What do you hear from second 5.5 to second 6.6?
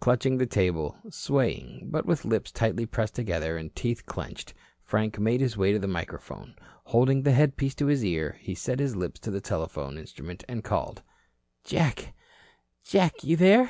way to the microphone.